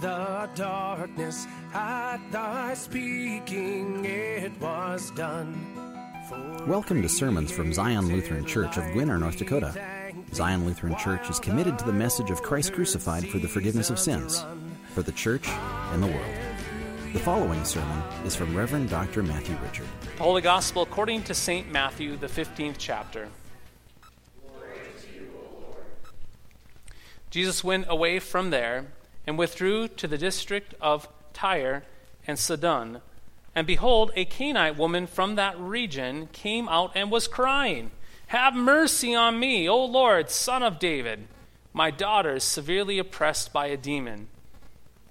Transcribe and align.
the 0.00 0.48
darkness, 0.54 1.46
at 1.74 2.18
thy 2.30 2.72
speaking 2.72 4.02
it 4.04 4.50
was 4.58 5.10
done. 5.10 5.54
Welcome 6.66 7.02
to 7.02 7.08
sermons 7.08 7.52
from 7.52 7.74
Zion 7.74 8.08
Lutheran 8.08 8.46
Church 8.46 8.78
of 8.78 8.84
Gwinner, 8.94 9.18
North 9.18 9.36
Dakota. 9.36 9.74
Zion 10.32 10.64
Lutheran 10.64 10.96
Church 10.96 11.28
is 11.28 11.38
committed 11.38 11.78
to 11.78 11.84
the 11.84 11.92
message 11.92 12.30
of 12.30 12.42
Christ 12.42 12.72
crucified 12.72 13.28
for 13.28 13.38
the 13.38 13.48
forgiveness 13.48 13.90
of 13.90 13.98
sins, 13.98 14.42
for 14.94 15.02
the 15.02 15.12
church 15.12 15.46
and 15.48 16.02
the 16.02 16.06
world. 16.06 16.34
The 17.12 17.18
following 17.18 17.62
sermon 17.64 18.02
is 18.24 18.34
from 18.34 18.56
Reverend 18.56 18.88
Dr. 18.88 19.22
Matthew 19.22 19.56
Richard. 19.62 19.86
The 20.16 20.22
Holy 20.22 20.40
Gospel 20.40 20.82
according 20.82 21.24
to 21.24 21.34
St. 21.34 21.70
Matthew, 21.70 22.16
the 22.16 22.28
15th 22.28 22.76
chapter. 22.78 23.28
Jesus 27.28 27.62
went 27.62 27.84
away 27.88 28.18
from 28.18 28.48
there 28.50 28.86
and 29.26 29.38
withdrew 29.38 29.88
to 29.88 30.06
the 30.06 30.18
district 30.18 30.74
of 30.80 31.08
Tyre 31.32 31.84
and 32.26 32.38
Sidon. 32.38 33.00
And 33.54 33.66
behold, 33.66 34.12
a 34.14 34.24
Canaanite 34.24 34.76
woman 34.76 35.06
from 35.06 35.34
that 35.34 35.58
region 35.58 36.28
came 36.32 36.68
out 36.68 36.92
and 36.94 37.10
was 37.10 37.28
crying, 37.28 37.90
Have 38.28 38.54
mercy 38.54 39.14
on 39.14 39.38
me, 39.38 39.68
O 39.68 39.84
Lord, 39.84 40.30
son 40.30 40.62
of 40.62 40.78
David. 40.78 41.26
My 41.72 41.90
daughter 41.90 42.36
is 42.36 42.44
severely 42.44 42.98
oppressed 42.98 43.52
by 43.52 43.66
a 43.66 43.76
demon. 43.76 44.28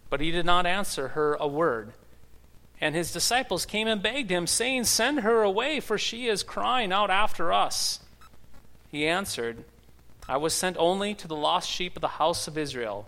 But 0.09 0.21
he 0.21 0.31
did 0.31 0.45
not 0.45 0.65
answer 0.65 1.09
her 1.09 1.35
a 1.35 1.47
word. 1.47 1.93
And 2.81 2.95
his 2.95 3.11
disciples 3.11 3.65
came 3.65 3.87
and 3.87 4.01
begged 4.01 4.29
him, 4.29 4.47
saying, 4.47 4.85
Send 4.85 5.19
her 5.21 5.43
away, 5.43 5.79
for 5.79 5.97
she 5.97 6.27
is 6.27 6.43
crying 6.43 6.91
out 6.93 7.09
after 7.09 7.51
us. 7.51 7.99
He 8.89 9.05
answered, 9.05 9.65
I 10.27 10.37
was 10.37 10.53
sent 10.53 10.77
only 10.77 11.13
to 11.15 11.27
the 11.27 11.35
lost 11.35 11.69
sheep 11.69 11.95
of 11.97 12.01
the 12.01 12.07
house 12.07 12.47
of 12.47 12.57
Israel. 12.57 13.07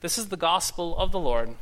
This 0.00 0.16
is 0.16 0.28
the 0.28 0.36
gospel 0.36 0.96
of 0.96 1.12
the 1.12 1.18
Lord. 1.18 1.54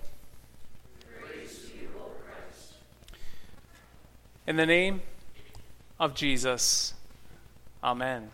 In 4.47 4.57
the 4.57 4.67
name 4.67 5.03
of 6.01 6.15
Jesus, 6.15 6.95
Amen. 7.83 8.31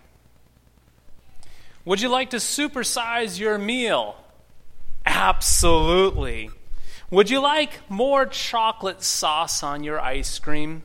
Would 1.84 2.00
you 2.00 2.08
like 2.08 2.30
to 2.30 2.38
supersize 2.38 3.38
your 3.38 3.58
meal? 3.58 4.16
Absolutely. 5.04 6.50
Would 7.10 7.28
you 7.28 7.40
like 7.40 7.88
more 7.90 8.24
chocolate 8.24 9.02
sauce 9.02 9.62
on 9.62 9.84
your 9.84 10.00
ice 10.00 10.38
cream? 10.38 10.82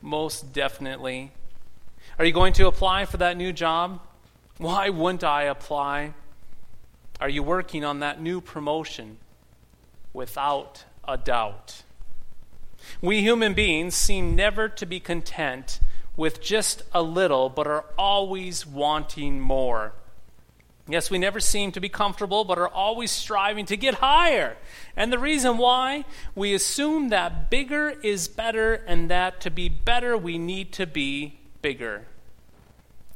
Most 0.00 0.52
definitely. 0.52 1.32
Are 2.18 2.24
you 2.24 2.32
going 2.32 2.54
to 2.54 2.66
apply 2.66 3.04
for 3.04 3.18
that 3.18 3.36
new 3.36 3.52
job? 3.52 4.00
Why 4.56 4.88
wouldn't 4.88 5.24
I 5.24 5.44
apply? 5.44 6.14
Are 7.22 7.28
you 7.28 7.44
working 7.44 7.84
on 7.84 8.00
that 8.00 8.20
new 8.20 8.40
promotion? 8.40 9.18
Without 10.12 10.86
a 11.06 11.16
doubt. 11.16 11.84
We 13.00 13.20
human 13.20 13.54
beings 13.54 13.94
seem 13.94 14.34
never 14.34 14.68
to 14.70 14.84
be 14.84 14.98
content 14.98 15.78
with 16.16 16.42
just 16.42 16.82
a 16.92 17.00
little, 17.00 17.48
but 17.48 17.68
are 17.68 17.84
always 17.96 18.66
wanting 18.66 19.38
more. 19.38 19.92
Yes, 20.88 21.12
we 21.12 21.18
never 21.18 21.38
seem 21.38 21.70
to 21.70 21.80
be 21.80 21.88
comfortable, 21.88 22.42
but 22.42 22.58
are 22.58 22.66
always 22.66 23.12
striving 23.12 23.66
to 23.66 23.76
get 23.76 23.94
higher. 23.94 24.56
And 24.96 25.12
the 25.12 25.18
reason 25.20 25.58
why? 25.58 26.04
We 26.34 26.54
assume 26.54 27.10
that 27.10 27.48
bigger 27.48 27.90
is 28.02 28.26
better, 28.26 28.74
and 28.74 29.08
that 29.12 29.40
to 29.42 29.50
be 29.50 29.68
better, 29.68 30.18
we 30.18 30.38
need 30.38 30.72
to 30.72 30.88
be 30.88 31.38
bigger. 31.62 32.08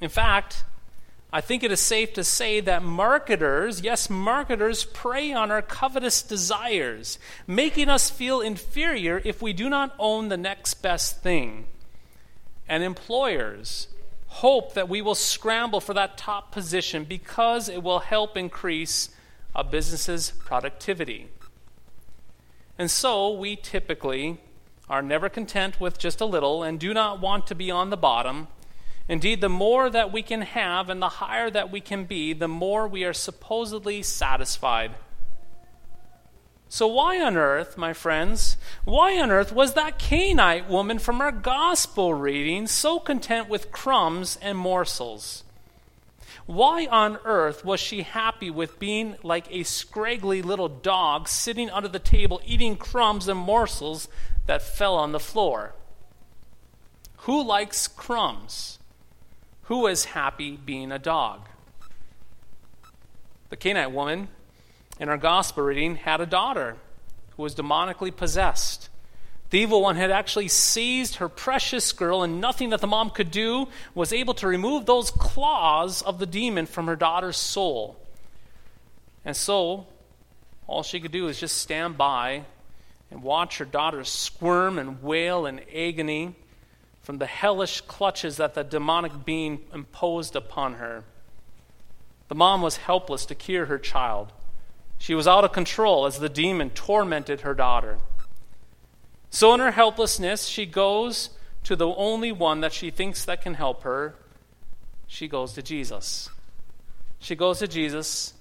In 0.01 0.11
fact, 0.11 0.63
I 1.37 1.43
think 1.43 1.63
it 1.63 1.71
is 1.71 1.83
safe 1.83 2.15
to 2.15 2.25
say 2.25 2.61
that 2.61 2.83
marketers, 2.83 3.83
yes, 3.83 4.09
marketers, 4.09 4.87
prey 4.87 5.35
on 5.35 5.51
our 5.51 5.61
covetous 5.61 6.23
desires, 6.23 7.19
making 7.47 7.91
us 7.91 8.09
feel 8.09 8.41
inferior 8.41 9.21
if 9.23 9.43
we 9.43 9.53
do 9.53 9.69
not 9.69 9.95
own 9.99 10.31
the 10.31 10.39
next 10.39 10.81
best 10.81 11.23
thing. 11.23 11.67
And 12.67 12.83
employers 12.83 13.89
hope 14.29 14.73
that 14.73 14.89
we 14.89 15.03
will 15.03 15.15
scramble 15.15 15.79
for 15.79 15.93
that 15.93 16.17
top 16.17 16.53
position 16.53 17.05
because 17.05 17.69
it 17.69 17.83
will 17.83 17.99
help 17.99 18.35
increase 18.39 19.11
a 19.55 19.63
business's 19.63 20.31
productivity. 20.31 21.29
And 22.79 22.91
so 22.91 23.31
we 23.31 23.57
typically 23.57 24.41
are 24.89 25.03
never 25.03 25.29
content 25.29 25.83
with 25.83 25.99
just 25.99 26.23
a 26.23 26.25
little 26.25 26.63
and 26.63 26.81
do 26.81 26.95
not 26.95 27.21
want 27.21 27.47
to 27.49 27.55
be 27.55 27.71
on 27.71 27.91
the 27.91 27.99
bottom 27.99 28.49
Indeed, 29.09 29.41
the 29.41 29.49
more 29.49 29.89
that 29.89 30.13
we 30.13 30.23
can 30.23 30.43
have 30.43 30.91
and 30.91 31.01
the 31.01 31.09
higher 31.09 31.49
that 31.51 31.71
we 31.71 31.81
can 31.81 32.05
be, 32.05 32.33
the 32.33 32.49
more 32.49 32.89
we 32.89 33.05
are 33.05 33.13
supposedly 33.13 34.03
satisfied. 34.03 34.95
So, 36.69 36.89
why 36.89 37.21
on 37.21 37.37
earth, 37.37 37.79
my 37.79 37.93
friends, 37.93 38.57
why 38.85 39.17
on 39.21 39.31
earth 39.31 39.53
was 39.53 39.75
that 39.75 40.01
Canaanite 40.01 40.69
woman 40.69 40.99
from 40.99 41.21
our 41.21 41.31
gospel 41.31 42.13
reading 42.13 42.67
so 42.67 42.99
content 42.99 43.49
with 43.49 43.71
crumbs 43.71 44.37
and 44.43 44.59
morsels? 44.59 45.45
Why 46.47 46.87
on 46.87 47.19
earth 47.25 47.65
was 47.65 47.79
she 47.79 48.03
happy 48.03 48.51
with 48.51 48.81
being 48.81 49.17
like 49.23 49.47
a 49.51 49.63
scraggly 49.63 50.43
little 50.43 50.69
dog 50.69 51.29
sitting 51.29 51.71
under 51.71 51.89
the 51.89 51.99
table 52.01 52.41
eating 52.45 52.77
crumbs 52.77 53.29
and 53.29 53.39
morsels 53.39 54.09
that 54.47 54.63
fell 54.63 54.97
on 54.97 55.13
the 55.13 55.21
floor? 55.21 55.75
Who 57.19 57.45
likes 57.45 57.87
crumbs? 57.87 58.79
Who 59.67 59.89
is 59.89 60.05
happy 60.05 60.57
being 60.57 60.93
a 60.93 60.99
dog? 60.99 61.49
The 63.49 63.57
Canaanite 63.57 63.93
woman 63.93 64.29
in 65.01 65.09
our 65.09 65.17
gospel 65.17 65.65
reading 65.65 65.97
had 65.97 66.21
a 66.21 66.27
daughter 66.27 66.77
who 67.37 67.43
was 67.43 67.57
demonically 67.57 68.15
possessed. 68.15 68.89
The 69.51 69.59
evil 69.59 69.83
one 69.83 69.97
had 69.97 70.13
actually 70.13 70.49
seized 70.49 71.17
her 71.17 71.29
precious 71.29 71.93
girl, 71.93 72.23
and 72.23 72.41
nothing 72.41 72.71
that 72.71 72.81
the 72.81 72.87
mom 72.87 73.11
could 73.11 73.33
do 73.33 73.67
was 73.93 74.13
able 74.13 74.35
to 74.35 74.47
remove 74.47 74.87
those 74.87 75.11
claws 75.11 76.01
of 76.01 76.21
the 76.21 76.27
demon 76.27 76.67
from 76.67 76.87
her 76.87 76.97
daughter's 76.97 77.37
soul. 77.37 77.97
And 79.25 79.37
so, 79.37 79.87
all 80.69 80.85
she 80.85 81.01
could 81.01 81.13
do 81.13 81.25
was 81.25 81.41
just 81.41 81.57
stand 81.57 81.99
by 81.99 82.45
and 83.11 83.21
watch 83.21 83.59
her 83.59 83.65
daughter 83.65 84.05
squirm 84.05 84.79
and 84.79 85.03
wail 85.03 85.45
in 85.45 85.61
agony 85.75 86.37
from 87.07 87.19
the 87.19 87.27
hellish 87.27 87.83
clutches 87.83 88.37
that 88.37 88.55
the 88.55 88.65
demonic 88.65 89.25
being 89.25 89.61
imposed 89.73 90.35
upon 90.35 90.75
her. 90.75 91.05
The 92.27 92.35
mom 92.35 92.63
was 92.63 92.79
helpless 92.79 93.25
to 93.27 93.35
cure 93.37 93.67
her 93.67 93.79
child. 93.79 94.33
She 94.99 95.15
was 95.15 95.29
out 95.29 95.45
of 95.45 95.53
control 95.53 96.07
as 96.07 96.19
the 96.19 96.29
demon 96.29 96.71
tormented 96.71 97.43
her 97.43 97.55
daughter. 97.55 97.99
So, 99.31 99.55
in 99.55 99.61
her 99.61 99.71
helplessness, 99.71 100.47
she 100.47 100.67
goes 100.67 101.31
to 101.63 101.77
the 101.77 101.87
only 101.87 102.33
one 102.33 102.61
that 102.63 102.73
she 102.73 102.91
thinks 102.91 103.25
that 103.25 103.41
can 103.41 103.55
help 103.55 103.85
her. 103.85 104.17
She 105.07 105.29
goes 105.29 105.53
to 105.53 105.63
Jesus. 105.63 106.29
She 107.21 107.37
goes 107.37 107.61
to 107.61 107.69
Jesus 107.69 108.35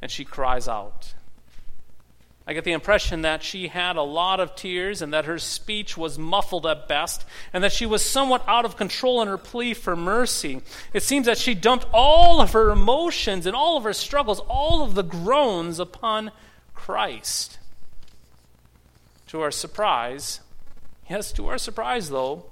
and 0.00 0.10
she 0.10 0.24
cries 0.24 0.66
out. 0.66 1.14
I 2.46 2.54
get 2.54 2.64
the 2.64 2.72
impression 2.72 3.22
that 3.22 3.44
she 3.44 3.68
had 3.68 3.94
a 3.94 4.02
lot 4.02 4.40
of 4.40 4.56
tears 4.56 5.00
and 5.00 5.12
that 5.14 5.26
her 5.26 5.38
speech 5.38 5.96
was 5.96 6.18
muffled 6.18 6.66
at 6.66 6.88
best 6.88 7.24
and 7.52 7.62
that 7.62 7.72
she 7.72 7.86
was 7.86 8.04
somewhat 8.04 8.42
out 8.48 8.64
of 8.64 8.76
control 8.76 9.22
in 9.22 9.28
her 9.28 9.38
plea 9.38 9.74
for 9.74 9.94
mercy. 9.94 10.60
It 10.92 11.04
seems 11.04 11.26
that 11.26 11.38
she 11.38 11.54
dumped 11.54 11.86
all 11.92 12.40
of 12.40 12.52
her 12.52 12.70
emotions 12.70 13.46
and 13.46 13.54
all 13.54 13.76
of 13.76 13.84
her 13.84 13.92
struggles, 13.92 14.40
all 14.40 14.82
of 14.82 14.96
the 14.96 15.04
groans 15.04 15.78
upon 15.78 16.32
Christ. 16.74 17.58
To 19.28 19.40
our 19.40 19.52
surprise, 19.52 20.40
yes, 21.08 21.30
to 21.32 21.46
our 21.46 21.58
surprise 21.58 22.10
though, 22.10 22.46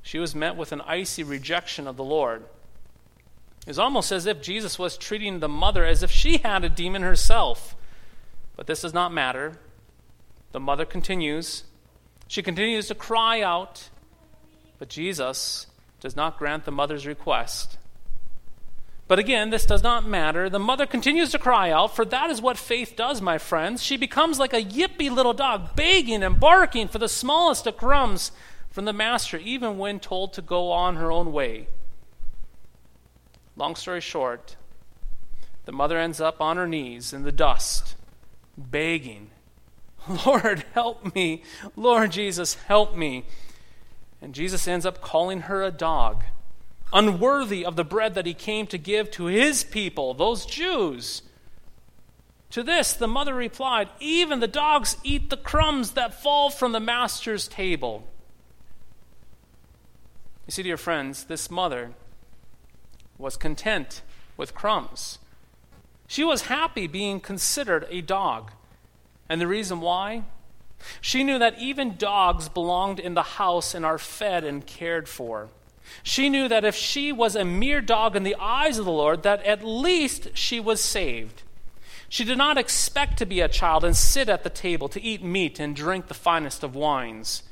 she 0.00 0.18
was 0.18 0.34
met 0.34 0.56
with 0.56 0.72
an 0.72 0.80
icy 0.80 1.22
rejection 1.22 1.86
of 1.86 1.98
the 1.98 2.04
Lord. 2.04 2.44
It 3.60 3.68
was 3.68 3.78
almost 3.78 4.10
as 4.10 4.24
if 4.24 4.40
Jesus 4.40 4.78
was 4.78 4.96
treating 4.96 5.40
the 5.40 5.48
mother 5.48 5.84
as 5.84 6.02
if 6.02 6.10
she 6.10 6.38
had 6.38 6.64
a 6.64 6.70
demon 6.70 7.02
herself. 7.02 7.76
But 8.58 8.66
this 8.66 8.82
does 8.82 8.92
not 8.92 9.12
matter. 9.12 9.56
The 10.50 10.58
mother 10.58 10.84
continues. 10.84 11.62
She 12.26 12.42
continues 12.42 12.88
to 12.88 12.94
cry 12.96 13.40
out, 13.40 13.88
but 14.80 14.88
Jesus 14.88 15.68
does 16.00 16.16
not 16.16 16.38
grant 16.38 16.64
the 16.64 16.72
mother's 16.72 17.06
request. 17.06 17.78
But 19.06 19.20
again, 19.20 19.50
this 19.50 19.64
does 19.64 19.84
not 19.84 20.08
matter. 20.08 20.50
The 20.50 20.58
mother 20.58 20.86
continues 20.86 21.30
to 21.30 21.38
cry 21.38 21.70
out, 21.70 21.94
for 21.94 22.04
that 22.06 22.30
is 22.30 22.42
what 22.42 22.58
faith 22.58 22.94
does, 22.96 23.22
my 23.22 23.38
friends. 23.38 23.80
She 23.80 23.96
becomes 23.96 24.40
like 24.40 24.52
a 24.52 24.62
yippy 24.62 25.08
little 25.08 25.32
dog, 25.32 25.76
begging 25.76 26.24
and 26.24 26.40
barking 26.40 26.88
for 26.88 26.98
the 26.98 27.08
smallest 27.08 27.68
of 27.68 27.76
crumbs 27.76 28.32
from 28.70 28.86
the 28.86 28.92
master, 28.92 29.38
even 29.38 29.78
when 29.78 30.00
told 30.00 30.32
to 30.32 30.42
go 30.42 30.72
on 30.72 30.96
her 30.96 31.12
own 31.12 31.32
way. 31.32 31.68
Long 33.54 33.76
story 33.76 34.00
short, 34.00 34.56
the 35.64 35.72
mother 35.72 35.96
ends 35.96 36.20
up 36.20 36.40
on 36.40 36.56
her 36.56 36.66
knees 36.66 37.12
in 37.12 37.22
the 37.22 37.32
dust, 37.32 37.94
begging, 38.58 39.30
Lord, 40.26 40.64
help 40.74 41.14
me. 41.14 41.42
Lord 41.76 42.12
Jesus, 42.12 42.54
help 42.54 42.96
me. 42.96 43.24
And 44.20 44.34
Jesus 44.34 44.66
ends 44.66 44.84
up 44.84 45.00
calling 45.00 45.42
her 45.42 45.62
a 45.62 45.70
dog 45.70 46.24
unworthy 46.92 47.64
of 47.64 47.76
the 47.76 47.84
bread 47.84 48.14
that 48.14 48.26
he 48.26 48.34
came 48.34 48.66
to 48.66 48.78
give 48.78 49.10
to 49.12 49.26
his 49.26 49.64
people, 49.64 50.14
those 50.14 50.46
Jews. 50.46 51.22
To 52.50 52.62
this, 52.62 52.94
the 52.94 53.08
mother 53.08 53.34
replied, 53.34 53.90
Even 54.00 54.40
the 54.40 54.48
dogs 54.48 54.96
eat 55.04 55.28
the 55.28 55.36
crumbs 55.36 55.92
that 55.92 56.22
fall 56.22 56.50
from 56.50 56.72
the 56.72 56.80
master's 56.80 57.46
table. 57.46 58.06
You 60.46 60.52
see, 60.52 60.62
dear 60.62 60.78
friends, 60.78 61.24
this 61.24 61.50
mother 61.50 61.92
was 63.18 63.36
content 63.36 64.00
with 64.38 64.54
crumbs. 64.54 65.18
She 66.08 66.24
was 66.24 66.46
happy 66.46 66.86
being 66.86 67.20
considered 67.20 67.86
a 67.90 68.00
dog. 68.00 68.50
And 69.28 69.40
the 69.40 69.46
reason 69.46 69.80
why? 69.80 70.24
She 71.02 71.22
knew 71.22 71.38
that 71.38 71.58
even 71.58 71.96
dogs 71.96 72.48
belonged 72.48 72.98
in 72.98 73.12
the 73.12 73.22
house 73.22 73.74
and 73.74 73.84
are 73.84 73.98
fed 73.98 74.42
and 74.42 74.66
cared 74.66 75.06
for. 75.06 75.50
She 76.02 76.30
knew 76.30 76.48
that 76.48 76.64
if 76.64 76.74
she 76.74 77.12
was 77.12 77.36
a 77.36 77.44
mere 77.44 77.82
dog 77.82 78.16
in 78.16 78.22
the 78.22 78.36
eyes 78.40 78.78
of 78.78 78.86
the 78.86 78.90
Lord, 78.90 79.22
that 79.22 79.44
at 79.44 79.62
least 79.62 80.30
she 80.32 80.58
was 80.58 80.82
saved. 80.82 81.42
She 82.08 82.24
did 82.24 82.38
not 82.38 82.56
expect 82.56 83.18
to 83.18 83.26
be 83.26 83.40
a 83.42 83.48
child 83.48 83.84
and 83.84 83.94
sit 83.96 84.30
at 84.30 84.44
the 84.44 84.50
table 84.50 84.88
to 84.88 85.02
eat 85.02 85.22
meat 85.22 85.60
and 85.60 85.76
drink 85.76 86.08
the 86.08 86.14
finest 86.14 86.62
of 86.62 86.74
wines, 86.74 87.42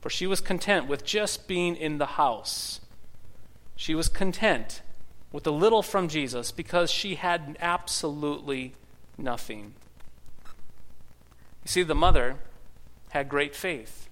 for 0.00 0.08
she 0.08 0.28
was 0.28 0.40
content 0.40 0.86
with 0.86 1.04
just 1.04 1.48
being 1.48 1.74
in 1.74 1.98
the 1.98 2.06
house. 2.06 2.80
She 3.74 3.94
was 3.96 4.08
content 4.08 4.82
with 5.34 5.48
a 5.48 5.50
little 5.50 5.82
from 5.82 6.06
Jesus 6.06 6.52
because 6.52 6.92
she 6.92 7.16
had 7.16 7.56
absolutely 7.60 8.72
nothing. 9.18 9.74
You 11.64 11.68
see, 11.68 11.82
the 11.82 11.92
mother 11.92 12.36
had 13.10 13.28
great 13.28 13.52
faith. 13.56 14.08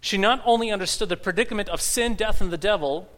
She 0.00 0.16
not 0.16 0.40
only 0.44 0.70
understood 0.70 1.08
the 1.08 1.16
predicament 1.16 1.68
of 1.68 1.80
sin, 1.80 2.14
death, 2.14 2.40
and 2.40 2.52
the 2.52 2.56
devil 2.56 3.10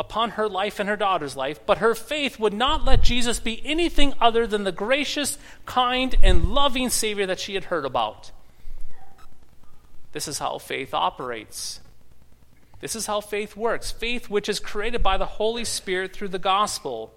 upon 0.00 0.30
her 0.30 0.48
life 0.48 0.80
and 0.80 0.88
her 0.88 0.96
daughter's 0.96 1.36
life, 1.36 1.60
but 1.64 1.78
her 1.78 1.94
faith 1.94 2.40
would 2.40 2.54
not 2.54 2.84
let 2.84 3.02
Jesus 3.02 3.38
be 3.38 3.62
anything 3.64 4.12
other 4.20 4.44
than 4.44 4.64
the 4.64 4.72
gracious, 4.72 5.38
kind, 5.66 6.16
and 6.24 6.46
loving 6.46 6.90
Savior 6.90 7.26
that 7.26 7.38
she 7.38 7.54
had 7.54 7.66
heard 7.66 7.84
about. 7.84 8.32
This 10.10 10.26
is 10.26 10.40
how 10.40 10.58
faith 10.58 10.92
operates. 10.92 11.78
This 12.80 12.96
is 12.96 13.06
how 13.06 13.20
faith 13.20 13.56
works. 13.56 13.90
Faith, 13.90 14.30
which 14.30 14.48
is 14.48 14.58
created 14.58 15.02
by 15.02 15.16
the 15.16 15.26
Holy 15.26 15.64
Spirit 15.64 16.12
through 16.12 16.28
the 16.28 16.38
gospel. 16.38 17.12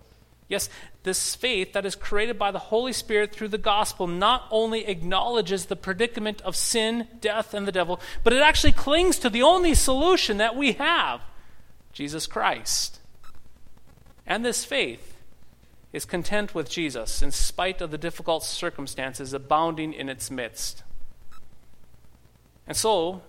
Yes, 0.50 0.70
this 1.04 1.36
faith 1.36 1.74
that 1.74 1.86
is 1.86 1.96
created 1.96 2.38
by 2.38 2.52
the 2.52 2.60
Holy 2.60 2.94
Spirit 2.94 3.34
through 3.34 3.48
the 3.48 3.58
gospel 3.58 4.08
not 4.08 4.46
only 4.52 4.86
acknowledges 4.86 5.66
the 5.66 5.76
predicament 5.76 6.42
of 6.42 6.56
sin, 6.56 7.08
death, 7.20 7.54
and 7.54 7.66
the 7.66 7.72
devil, 7.72 8.00
but 8.24 8.34
it 8.34 8.42
actually 8.42 8.74
clings 8.74 9.18
to 9.20 9.30
the 9.30 9.42
only 9.42 9.74
solution 9.74 10.38
that 10.38 10.56
we 10.56 10.74
have 10.74 11.22
Jesus 11.94 12.28
Christ. 12.28 13.00
And 14.26 14.44
this 14.44 14.66
faith 14.66 15.16
is 15.94 16.06
content 16.06 16.54
with 16.54 16.70
Jesus 16.70 17.22
in 17.22 17.32
spite 17.32 17.82
of 17.82 17.92
the 17.92 17.98
difficult 17.98 18.44
circumstances 18.44 19.32
abounding 19.32 19.94
in 19.94 20.10
its 20.10 20.30
midst. 20.30 20.84
And 22.68 22.76
so, 22.76 23.22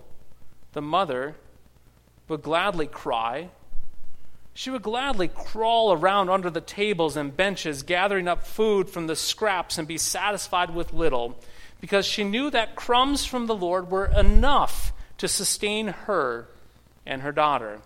the 0.73 0.81
mother 0.81 1.35
would 2.27 2.41
gladly 2.41 2.87
cry 2.87 3.49
she 4.57 4.69
would 4.69 4.83
gladly 4.83 5.27
crawl 5.27 5.91
around 5.91 6.29
under 6.29 6.49
the 6.49 6.61
tables 6.61 7.17
and 7.17 7.35
benches, 7.35 7.83
gathering 7.83 8.29
up 8.29 8.47
food 8.47 8.89
from 8.89 9.05
the 9.05 9.15
scraps 9.15 9.77
and 9.77 9.85
be 9.85 9.97
satisfied 9.97 10.73
with 10.73 10.93
little, 10.93 11.37
because 11.81 12.05
she 12.05 12.23
knew 12.23 12.49
that 12.49 12.73
crumbs 12.73 13.25
from 13.25 13.47
the 13.47 13.55
Lord 13.55 13.91
were 13.91 14.05
enough 14.05 14.93
to 15.17 15.27
sustain 15.27 15.87
her 15.87 16.47
and 17.05 17.21
her 17.21 17.33
daughter. 17.33 17.81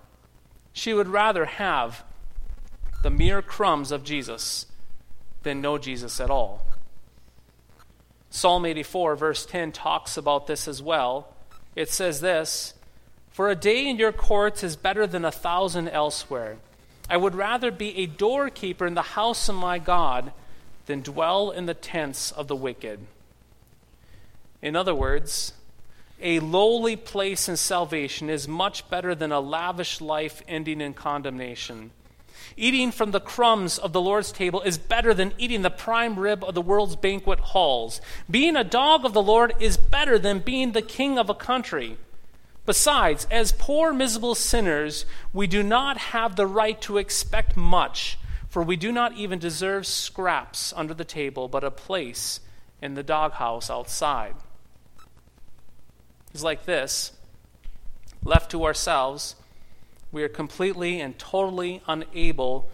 She 0.72 0.94
would 0.94 1.08
rather 1.08 1.46
have 1.46 2.04
the 3.02 3.10
mere 3.10 3.42
crumbs 3.42 3.92
of 3.92 4.04
Jesus 4.04 4.68
than 5.42 5.62
no 5.62 5.80
Jesus 5.80 6.20
at 6.20 6.30
all. 6.30 6.68
Psalm 8.30 8.64
84, 8.64 9.16
verse 9.16 9.44
10, 9.44 9.72
talks 9.72 10.18
about 10.18 10.46
this 10.46 10.68
as 10.68 10.84
well. 10.84 11.34
It 11.76 11.90
says 11.90 12.22
this 12.22 12.76
for 13.32 13.50
a 13.50 13.56
day 13.56 13.88
in 13.88 13.98
your 13.98 14.12
courts 14.12 14.64
is 14.64 14.76
better 14.76 15.08
than 15.08 15.26
a 15.26 15.32
thousand 15.32 15.90
elsewhere. 15.90 16.58
I 17.10 17.18
would 17.18 17.36
rather 17.36 17.72
be 17.72 17.98
a 17.98 18.06
doorkeeper 18.06 18.86
in 18.86 18.94
the 18.94 19.02
house 19.02 19.50
of 19.50 19.56
my 19.56 19.80
God 19.80 20.32
than 20.86 21.02
dwell 21.02 21.52
in 21.52 21.66
the 21.66 21.74
tents 21.74 22.32
of 22.32 22.48
the 22.48 22.56
wicked. 22.56 23.00
In 24.62 24.76
other 24.76 24.94
words, 24.94 25.54
a 26.22 26.40
lowly 26.40 26.96
place 26.96 27.48
in 27.48 27.56
salvation 27.56 28.30
is 28.30 28.48
much 28.48 28.90
better 28.90 29.16
than 29.16 29.32
a 29.32 29.40
lavish 29.40 30.02
life 30.02 30.42
ending 30.48 30.82
in 30.82 30.94
condemnation. 30.94 31.92
Eating 32.58 32.92
from 32.92 33.12
the 33.12 33.22
crumbs 33.22 33.78
of 33.78 33.94
the 33.94 34.02
Lord's 34.02 34.32
table 34.32 34.62
is 34.62 34.78
better 34.78 35.14
than 35.14 35.34
eating 35.38 35.62
the 35.62 35.70
prime 35.70 36.20
rib 36.20 36.44
of 36.44 36.56
the 36.56 36.62
world's 36.62 36.96
banquet 36.96 37.40
halls. 37.40 38.02
Being 38.30 38.56
a 38.56 38.64
dog 38.64 39.06
of 39.06 39.14
the 39.14 39.22
Lord 39.22 39.54
is 39.60 39.78
better 39.78 40.20
than 40.20 40.40
being 40.40 40.74
the 40.74 40.82
king 40.82 41.18
of 41.18 41.30
a 41.30 41.36
country. 41.36 41.98
Besides, 42.70 43.26
as 43.32 43.52
poor, 43.52 43.92
miserable 43.92 44.36
sinners, 44.36 45.08
we 45.34 45.48
do 45.48 45.64
not 45.64 45.98
have 45.98 46.36
the 46.36 46.46
right 46.46 46.80
to 46.82 47.00
expect 47.00 47.58
much, 47.58 48.20
for 48.48 48.62
we 48.62 48.76
do 48.76 48.92
not 48.92 49.14
even 49.14 49.40
deserve 49.40 49.88
scraps 49.88 50.72
under 50.76 50.94
the 50.94 51.04
table, 51.04 51.48
but 51.48 51.64
a 51.64 51.72
place 51.72 52.42
in 52.80 52.94
the 52.94 53.02
doghouse 53.02 53.72
outside. 53.72 54.36
It's 56.32 56.44
like 56.44 56.66
this 56.66 57.14
left 58.24 58.52
to 58.52 58.64
ourselves, 58.64 59.36
we 60.12 60.22
are 60.22 60.30
completely 60.30 61.02
and 61.02 61.18
totally 61.18 61.82
unable 61.88 62.70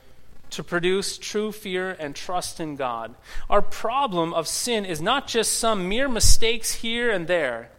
to 0.50 0.62
produce 0.62 1.18
true 1.18 1.54
fear 1.54 1.92
and 1.92 2.14
trust 2.18 2.60
in 2.60 2.75
God. 2.75 3.16
Our 3.50 3.62
problem 3.62 4.34
of 4.34 4.50
sin 4.50 4.84
is 4.84 5.02
not 5.02 5.25
just 5.25 5.54
some 5.54 5.88
mere 5.88 6.10
mistakes 6.10 6.74
here 6.74 7.10
and 7.10 7.28
there. 7.28 7.70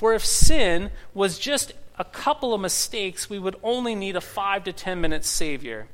For 0.00 0.14
if 0.14 0.24
sin 0.24 0.92
was 1.12 1.38
just 1.38 1.74
a 1.98 2.04
couple 2.04 2.54
of 2.54 2.60
mistakes, 2.62 3.28
we 3.28 3.38
would 3.38 3.56
only 3.62 3.94
need 3.94 4.16
a 4.16 4.22
five 4.22 4.64
to 4.64 4.72
ten 4.72 5.02
minute 5.02 5.26
Savior. 5.26 5.88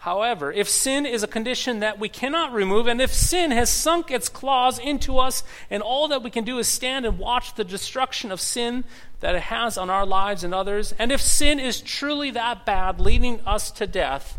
However, 0.00 0.52
if 0.52 0.68
sin 0.68 1.06
is 1.06 1.22
a 1.22 1.26
condition 1.26 1.80
that 1.80 1.98
we 1.98 2.10
cannot 2.10 2.52
remove, 2.52 2.86
and 2.86 3.00
if 3.00 3.10
sin 3.10 3.52
has 3.52 3.70
sunk 3.70 4.10
its 4.10 4.28
claws 4.28 4.78
into 4.78 5.16
us, 5.16 5.42
and 5.70 5.82
all 5.82 6.08
that 6.08 6.22
we 6.22 6.28
can 6.28 6.44
do 6.44 6.58
is 6.58 6.68
stand 6.68 7.06
and 7.06 7.18
watch 7.18 7.54
the 7.54 7.64
destruction 7.64 8.30
of 8.30 8.38
sin 8.38 8.84
that 9.20 9.34
it 9.34 9.44
has 9.44 9.78
on 9.78 9.88
our 9.88 10.04
lives 10.04 10.44
and 10.44 10.52
others, 10.52 10.92
and 10.98 11.10
if 11.10 11.22
sin 11.22 11.58
is 11.58 11.80
truly 11.80 12.30
that 12.32 12.66
bad, 12.66 13.00
leading 13.00 13.40
us 13.46 13.70
to 13.70 13.86
death, 13.86 14.38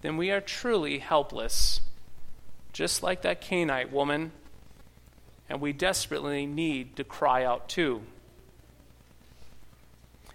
then 0.00 0.16
we 0.16 0.30
are 0.30 0.40
truly 0.40 0.98
helpless. 0.98 1.82
Just 2.72 3.02
like 3.02 3.20
that 3.20 3.42
Canaanite 3.42 3.92
woman 3.92 4.32
and 5.48 5.60
we 5.60 5.72
desperately 5.72 6.46
need 6.46 6.96
to 6.96 7.04
cry 7.04 7.44
out 7.44 7.68
too. 7.68 8.02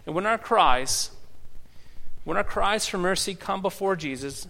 And 0.05 0.15
when 0.15 0.25
our 0.25 0.37
cries, 0.37 1.11
when 2.23 2.37
our 2.37 2.43
cries 2.43 2.87
for 2.87 2.97
mercy 2.97 3.35
come 3.35 3.61
before 3.61 3.95
Jesus, 3.95 4.47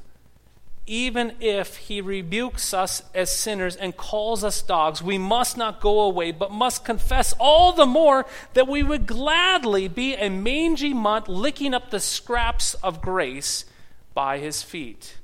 even 0.88 1.34
if 1.39 1.77
he 1.77 2.01
rebukes 2.01 2.74
us 2.74 3.03
as 3.13 3.32
sinners 3.32 3.75
and 3.75 3.96
calls 3.96 4.44
us 4.44 4.62
dogs, 4.62 5.01
we 5.01 5.18
must 5.18 5.56
not 5.56 5.80
go 5.80 6.01
away, 6.01 6.32
but 6.32 6.51
must 6.51 6.84
confess 6.84 7.34
all 7.39 7.72
the 7.72 7.86
more 7.86 8.25
that 8.53 8.68
we 8.68 8.82
would 8.82 9.06
gladly 9.06 9.88
be 9.88 10.15
a 10.15 10.30
mangy 10.30 10.94
mutt 10.94 11.30
licking 11.30 11.74
up 11.74 11.91
the 11.91 12.00
scraps 12.00 12.74
of 12.75 13.01
grace 13.01 13.65
by 14.13 14.39
his 14.39 14.63
feet. 14.63 15.18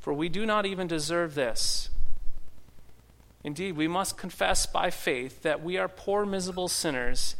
For 0.00 0.12
we 0.12 0.28
do 0.28 0.44
not 0.46 0.66
even 0.66 0.88
deserve 0.88 1.34
this. 1.34 1.90
Indeed, 3.44 3.76
we 3.76 3.88
must 3.88 4.16
confess 4.16 4.66
by 4.66 4.90
faith 4.90 5.42
that 5.42 5.62
we 5.62 5.76
are 5.76 5.88
poor, 5.88 6.24
miserable 6.24 6.68
sinners, 6.68 7.36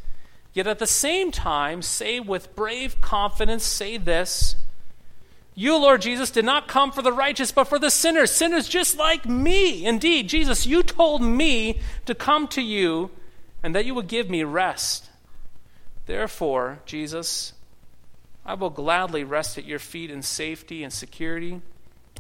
yet 0.52 0.66
at 0.66 0.78
the 0.78 0.87
same 0.87 1.30
time 1.30 1.80
say 1.82 2.18
with 2.18 2.56
brave 2.56 3.00
confidence, 3.00 3.64
say 3.64 3.97
this 3.97 4.56
You, 5.54 5.76
Lord 5.78 6.02
Jesus, 6.02 6.30
did 6.30 6.44
not 6.44 6.66
come 6.66 6.90
for 6.90 7.02
the 7.02 7.12
righteous, 7.12 7.52
but 7.52 7.68
for 7.68 7.78
the 7.78 7.90
sinners, 7.90 8.32
sinners 8.32 8.68
just 8.68 8.99
like 8.99 9.26
me. 9.26 9.87
Indeed, 9.87 10.28
Jesus, 10.28 10.66
you 10.66 10.82
told 10.82 11.23
me 11.23 11.80
to 12.06 12.14
come 12.14 12.49
to 12.49 12.62
you 12.62 13.11
and 13.62 13.75
that 13.75 13.85
you 13.85 13.94
would 13.94 14.09
give 14.09 14.28
me 14.28 14.42
rest. 14.42 15.09
Therefore, 16.06 16.80
Jesus, 16.85 17.52
I 18.44 18.54
will 18.54 18.71
gladly 18.71 19.23
rest 19.23 19.56
at 19.56 19.64
your 19.64 19.78
feet 19.78 20.11
in 20.11 20.23
safety 20.23 20.82
and 20.82 20.92
security. 20.92 21.61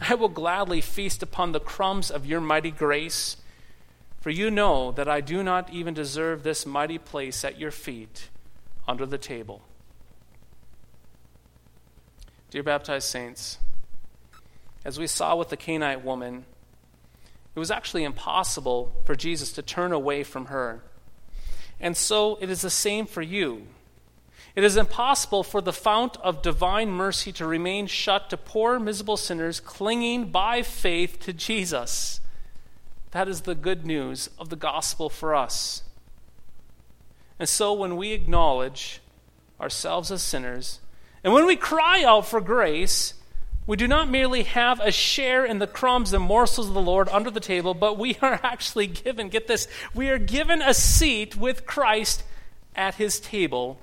I 0.00 0.14
will 0.14 0.28
gladly 0.28 0.80
feast 0.80 1.22
upon 1.22 1.52
the 1.52 1.60
crumbs 1.60 2.10
of 2.10 2.24
your 2.24 2.40
mighty 2.40 2.70
grace, 2.70 3.36
for 4.22 4.30
you 4.30 4.52
know 4.52 4.92
that 4.92 5.08
I 5.08 5.20
do 5.20 5.42
not 5.42 5.72
even 5.72 5.94
deserve 5.94 6.44
this 6.44 6.64
mighty 6.64 6.96
place 6.96 7.44
at 7.44 7.58
your 7.58 7.72
feet 7.72 8.30
under 8.86 9.04
the 9.04 9.18
table. 9.18 9.62
Dear 12.48 12.62
baptized 12.62 13.08
saints, 13.08 13.58
as 14.84 14.96
we 14.96 15.08
saw 15.08 15.34
with 15.34 15.48
the 15.48 15.56
Canaanite 15.56 16.04
woman, 16.04 16.44
it 17.56 17.58
was 17.58 17.72
actually 17.72 18.04
impossible 18.04 18.94
for 19.04 19.16
Jesus 19.16 19.50
to 19.54 19.62
turn 19.62 19.90
away 19.90 20.22
from 20.22 20.46
her. 20.46 20.84
And 21.80 21.96
so 21.96 22.38
it 22.40 22.48
is 22.48 22.60
the 22.62 22.70
same 22.70 23.06
for 23.06 23.22
you. 23.22 23.66
It 24.54 24.62
is 24.62 24.76
impossible 24.76 25.42
for 25.42 25.60
the 25.60 25.72
fount 25.72 26.16
of 26.18 26.42
divine 26.42 26.90
mercy 26.90 27.32
to 27.32 27.46
remain 27.46 27.88
shut 27.88 28.30
to 28.30 28.36
poor, 28.36 28.78
miserable 28.78 29.16
sinners 29.16 29.58
clinging 29.58 30.30
by 30.30 30.62
faith 30.62 31.18
to 31.20 31.32
Jesus. 31.32 32.20
That 33.12 33.28
is 33.28 33.42
the 33.42 33.54
good 33.54 33.86
news 33.86 34.28
of 34.38 34.48
the 34.48 34.56
gospel 34.56 35.08
for 35.08 35.34
us. 35.34 35.82
And 37.38 37.48
so 37.48 37.72
when 37.72 37.96
we 37.96 38.12
acknowledge 38.12 39.00
ourselves 39.60 40.10
as 40.10 40.22
sinners, 40.22 40.80
and 41.22 41.32
when 41.32 41.46
we 41.46 41.56
cry 41.56 42.02
out 42.04 42.26
for 42.26 42.40
grace, 42.40 43.14
we 43.66 43.76
do 43.76 43.86
not 43.86 44.10
merely 44.10 44.42
have 44.42 44.80
a 44.80 44.90
share 44.90 45.44
in 45.44 45.58
the 45.58 45.66
crumbs 45.66 46.12
and 46.12 46.24
morsels 46.24 46.68
of 46.68 46.74
the 46.74 46.80
Lord 46.80 47.08
under 47.10 47.30
the 47.30 47.38
table, 47.38 47.74
but 47.74 47.98
we 47.98 48.16
are 48.20 48.40
actually 48.42 48.86
given, 48.88 49.28
get 49.28 49.46
this, 49.46 49.68
we 49.94 50.08
are 50.08 50.18
given 50.18 50.60
a 50.62 50.74
seat 50.74 51.36
with 51.36 51.66
Christ 51.66 52.24
at 52.74 52.96
his 52.96 53.20
table 53.20 53.78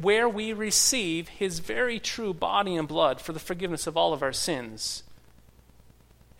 where 0.00 0.28
we 0.28 0.52
receive 0.52 1.28
his 1.28 1.58
very 1.58 1.98
true 1.98 2.32
body 2.32 2.76
and 2.76 2.88
blood 2.88 3.20
for 3.20 3.32
the 3.32 3.38
forgiveness 3.38 3.86
of 3.86 3.96
all 3.96 4.12
of 4.12 4.22
our 4.22 4.32
sins. 4.32 5.02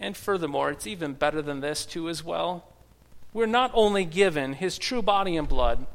And 0.01 0.17
furthermore, 0.17 0.71
it's 0.71 0.87
even 0.87 1.15
better 1.15 1.43
than 1.43 1.61
this, 1.61 1.85
too, 1.85 2.09
as 2.09 2.23
well. 2.23 2.65
We're 3.33 3.47
not 3.47 3.71
only 3.75 4.05
given 4.05 4.55
his 4.55 4.79
true 4.79 5.03
body 5.03 5.37
and 5.37 5.49
blood, 5.49 5.87